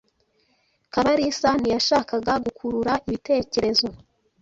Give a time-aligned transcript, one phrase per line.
[0.93, 3.87] Kabalisa ntiyashakaga gukurura ibitekerezo.